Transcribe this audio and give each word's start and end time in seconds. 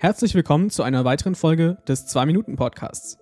Herzlich 0.00 0.36
willkommen 0.36 0.70
zu 0.70 0.84
einer 0.84 1.04
weiteren 1.04 1.34
Folge 1.34 1.78
des 1.88 2.06
2-Minuten-Podcasts. 2.06 3.18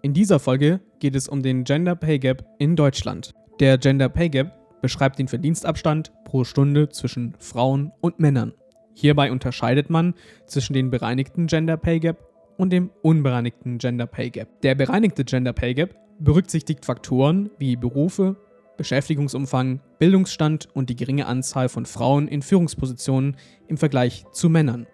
In 0.00 0.14
dieser 0.14 0.38
Folge 0.38 0.80
geht 0.98 1.16
es 1.16 1.28
um 1.28 1.42
den 1.42 1.64
Gender 1.64 1.94
Pay 1.94 2.18
Gap 2.18 2.46
in 2.58 2.76
Deutschland. 2.76 3.34
Der 3.60 3.76
Gender 3.76 4.08
Pay 4.08 4.30
Gap 4.30 4.80
beschreibt 4.80 5.18
den 5.18 5.28
Verdienstabstand 5.28 6.12
pro 6.24 6.44
Stunde 6.44 6.88
zwischen 6.88 7.36
Frauen 7.38 7.92
und 8.00 8.20
Männern. 8.20 8.54
Hierbei 8.94 9.30
unterscheidet 9.30 9.90
man 9.90 10.14
zwischen 10.46 10.72
dem 10.72 10.90
bereinigten 10.90 11.46
Gender 11.46 11.76
Pay 11.76 12.00
Gap 12.00 12.26
und 12.56 12.72
dem 12.72 12.90
unbereinigten 13.02 13.76
Gender 13.76 14.06
Pay 14.06 14.30
Gap. 14.30 14.62
Der 14.62 14.74
bereinigte 14.74 15.26
Gender 15.26 15.52
Pay 15.52 15.74
Gap 15.74 15.94
berücksichtigt 16.20 16.86
Faktoren 16.86 17.50
wie 17.58 17.76
Berufe, 17.76 18.36
Beschäftigungsumfang, 18.78 19.82
Bildungsstand 19.98 20.70
und 20.72 20.88
die 20.88 20.96
geringe 20.96 21.26
Anzahl 21.26 21.68
von 21.68 21.84
Frauen 21.84 22.28
in 22.28 22.40
Führungspositionen 22.40 23.36
im 23.68 23.76
Vergleich 23.76 24.24
zu 24.32 24.48
Männern. 24.48 24.86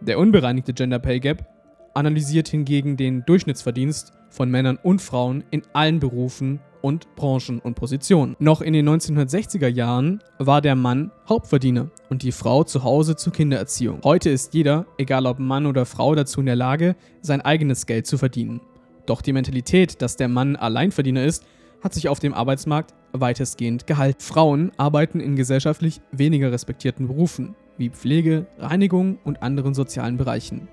Der 0.00 0.18
unbereinigte 0.18 0.72
Gender 0.72 1.00
Pay 1.00 1.18
Gap 1.18 1.44
analysiert 1.92 2.46
hingegen 2.46 2.96
den 2.96 3.24
Durchschnittsverdienst 3.26 4.12
von 4.30 4.48
Männern 4.48 4.78
und 4.80 5.02
Frauen 5.02 5.42
in 5.50 5.62
allen 5.72 5.98
Berufen 5.98 6.60
und 6.82 7.12
Branchen 7.16 7.58
und 7.58 7.74
Positionen. 7.74 8.36
Noch 8.38 8.60
in 8.60 8.74
den 8.74 8.88
1960er 8.88 9.66
Jahren 9.66 10.22
war 10.38 10.60
der 10.60 10.76
Mann 10.76 11.10
Hauptverdiener 11.28 11.90
und 12.10 12.22
die 12.22 12.30
Frau 12.30 12.62
zu 12.62 12.84
Hause 12.84 13.16
zur 13.16 13.32
Kindererziehung. 13.32 14.00
Heute 14.04 14.30
ist 14.30 14.54
jeder, 14.54 14.86
egal 14.98 15.26
ob 15.26 15.40
Mann 15.40 15.66
oder 15.66 15.84
Frau, 15.84 16.14
dazu 16.14 16.38
in 16.38 16.46
der 16.46 16.54
Lage, 16.54 16.94
sein 17.20 17.40
eigenes 17.40 17.86
Geld 17.86 18.06
zu 18.06 18.18
verdienen. 18.18 18.60
Doch 19.06 19.20
die 19.20 19.32
Mentalität, 19.32 20.00
dass 20.00 20.14
der 20.14 20.28
Mann 20.28 20.54
Alleinverdiener 20.54 21.24
ist, 21.24 21.44
hat 21.82 21.94
sich 21.94 22.08
auf 22.08 22.20
dem 22.20 22.34
Arbeitsmarkt 22.34 22.94
weitestgehend 23.12 23.88
gehalten. 23.88 24.20
Frauen 24.20 24.70
arbeiten 24.76 25.18
in 25.18 25.34
gesellschaftlich 25.34 26.00
weniger 26.12 26.52
respektierten 26.52 27.08
Berufen 27.08 27.56
wie 27.78 27.90
Pflege, 27.90 28.46
Reinigung 28.58 29.18
und 29.24 29.42
anderen 29.42 29.72
sozialen 29.72 30.16
Bereichen. 30.16 30.68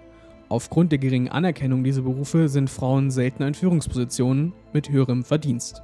Aufgrund 0.50 0.92
der 0.92 1.00
geringen 1.00 1.30
Anerkennung 1.30 1.84
dieser 1.84 2.02
Berufe 2.02 2.50
sind 2.50 2.70
Frauen 2.70 3.10
seltener 3.10 3.48
in 3.48 3.54
Führungspositionen 3.56 4.54
mit 4.74 4.90
höherem 4.90 5.24
Verdienst. 5.24 5.82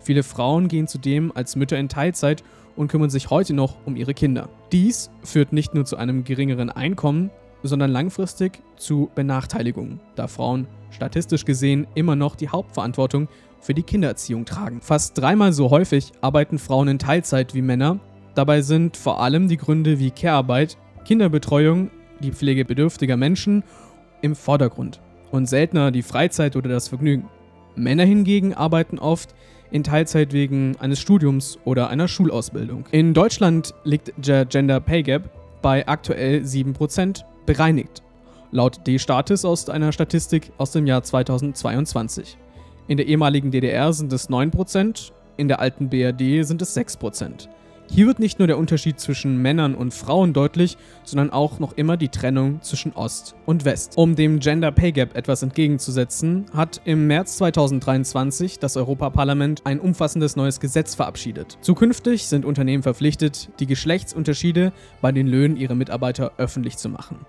Viele 0.00 0.22
Frauen 0.22 0.68
gehen 0.68 0.86
zudem 0.86 1.32
als 1.34 1.56
Mütter 1.56 1.78
in 1.78 1.88
Teilzeit 1.88 2.42
und 2.76 2.88
kümmern 2.88 3.10
sich 3.10 3.30
heute 3.30 3.52
noch 3.52 3.76
um 3.84 3.96
ihre 3.96 4.14
Kinder. 4.14 4.48
Dies 4.72 5.10
führt 5.22 5.52
nicht 5.52 5.74
nur 5.74 5.84
zu 5.84 5.96
einem 5.96 6.24
geringeren 6.24 6.70
Einkommen, 6.70 7.30
sondern 7.62 7.90
langfristig 7.90 8.60
zu 8.76 9.10
Benachteiligungen, 9.14 10.00
da 10.14 10.28
Frauen 10.28 10.68
statistisch 10.90 11.44
gesehen 11.44 11.86
immer 11.94 12.16
noch 12.16 12.36
die 12.36 12.48
Hauptverantwortung 12.48 13.28
für 13.60 13.74
die 13.74 13.82
Kindererziehung 13.82 14.44
tragen. 14.44 14.80
Fast 14.80 15.18
dreimal 15.18 15.52
so 15.52 15.70
häufig 15.70 16.12
arbeiten 16.20 16.58
Frauen 16.58 16.88
in 16.88 16.98
Teilzeit 16.98 17.54
wie 17.54 17.62
Männer 17.62 17.98
Dabei 18.38 18.60
sind 18.60 18.96
vor 18.96 19.20
allem 19.20 19.48
die 19.48 19.56
Gründe 19.56 19.98
wie 19.98 20.12
Care-Arbeit, 20.12 20.78
Kinderbetreuung, 21.04 21.90
die 22.20 22.30
Pflege 22.30 22.64
bedürftiger 22.64 23.16
Menschen 23.16 23.64
im 24.22 24.36
Vordergrund 24.36 25.00
und 25.32 25.48
seltener 25.48 25.90
die 25.90 26.02
Freizeit 26.02 26.54
oder 26.54 26.68
das 26.68 26.86
Vergnügen. 26.86 27.28
Männer 27.74 28.04
hingegen 28.04 28.54
arbeiten 28.54 29.00
oft 29.00 29.34
in 29.72 29.82
Teilzeit 29.82 30.32
wegen 30.32 30.76
eines 30.78 31.00
Studiums 31.00 31.58
oder 31.64 31.90
einer 31.90 32.06
Schulausbildung. 32.06 32.84
In 32.92 33.12
Deutschland 33.12 33.74
liegt 33.82 34.12
der 34.16 34.44
Gender 34.44 34.78
Pay 34.78 35.02
Gap 35.02 35.30
bei 35.60 35.88
aktuell 35.88 36.42
7% 36.42 37.24
bereinigt, 37.44 38.04
laut 38.52 38.86
D-Status 38.86 39.44
aus 39.44 39.68
einer 39.68 39.90
Statistik 39.90 40.52
aus 40.58 40.70
dem 40.70 40.86
Jahr 40.86 41.02
2022. 41.02 42.38
In 42.86 42.98
der 42.98 43.08
ehemaligen 43.08 43.50
DDR 43.50 43.92
sind 43.92 44.12
es 44.12 44.30
9%, 44.30 45.10
in 45.36 45.48
der 45.48 45.58
alten 45.58 45.88
BRD 45.88 46.46
sind 46.46 46.62
es 46.62 46.76
6%. 46.76 47.48
Hier 47.90 48.06
wird 48.06 48.18
nicht 48.18 48.38
nur 48.38 48.46
der 48.46 48.58
Unterschied 48.58 49.00
zwischen 49.00 49.40
Männern 49.40 49.74
und 49.74 49.94
Frauen 49.94 50.32
deutlich, 50.32 50.76
sondern 51.04 51.30
auch 51.30 51.58
noch 51.58 51.72
immer 51.72 51.96
die 51.96 52.10
Trennung 52.10 52.60
zwischen 52.62 52.92
Ost 52.92 53.34
und 53.46 53.64
West. 53.64 53.94
Um 53.96 54.14
dem 54.14 54.40
Gender 54.40 54.70
Pay 54.70 54.92
Gap 54.92 55.16
etwas 55.16 55.42
entgegenzusetzen, 55.42 56.46
hat 56.54 56.82
im 56.84 57.06
März 57.06 57.38
2023 57.38 58.58
das 58.58 58.76
Europaparlament 58.76 59.62
ein 59.64 59.80
umfassendes 59.80 60.36
neues 60.36 60.60
Gesetz 60.60 60.94
verabschiedet. 60.94 61.58
Zukünftig 61.62 62.26
sind 62.26 62.44
Unternehmen 62.44 62.82
verpflichtet, 62.82 63.48
die 63.58 63.66
Geschlechtsunterschiede 63.66 64.72
bei 65.00 65.10
den 65.10 65.26
Löhnen 65.26 65.56
ihrer 65.56 65.74
Mitarbeiter 65.74 66.32
öffentlich 66.36 66.76
zu 66.76 66.90
machen. 66.90 67.26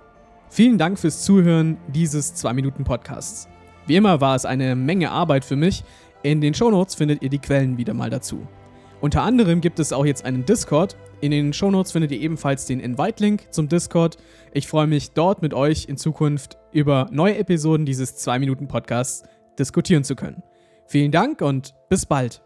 Vielen 0.49 0.77
Dank 0.77 0.99
fürs 0.99 1.23
Zuhören 1.23 1.77
dieses 1.87 2.35
2-Minuten-Podcasts. 2.35 3.47
Wie 3.87 3.95
immer 3.95 4.19
war 4.19 4.35
es 4.35 4.45
eine 4.45 4.75
Menge 4.75 5.09
Arbeit 5.09 5.45
für 5.45 5.55
mich. 5.55 5.83
In 6.21 6.41
den 6.41 6.53
Shownotes 6.53 6.95
findet 6.95 7.23
ihr 7.23 7.29
die 7.29 7.39
Quellen 7.39 7.77
wieder 7.77 7.93
mal 7.93 8.09
dazu. 8.09 8.45
Unter 9.01 9.21
anderem 9.23 9.61
gibt 9.61 9.79
es 9.79 9.93
auch 9.93 10.05
jetzt 10.05 10.25
einen 10.25 10.45
Discord. 10.45 10.97
In 11.21 11.31
den 11.31 11.53
Shownotes 11.53 11.93
findet 11.93 12.11
ihr 12.11 12.19
ebenfalls 12.19 12.65
den 12.65 12.79
Invite-Link 12.79 13.47
zum 13.51 13.69
Discord. 13.69 14.17
Ich 14.51 14.67
freue 14.67 14.87
mich 14.87 15.11
dort 15.11 15.41
mit 15.41 15.53
euch 15.53 15.85
in 15.87 15.95
Zukunft 15.95 16.57
über 16.71 17.07
neue 17.11 17.37
Episoden 17.37 17.85
dieses 17.85 18.17
2-Minuten-Podcasts 18.25 19.23
diskutieren 19.57 20.03
zu 20.03 20.15
können. 20.15 20.43
Vielen 20.85 21.11
Dank 21.11 21.41
und 21.41 21.75
bis 21.87 22.05
bald. 22.05 22.41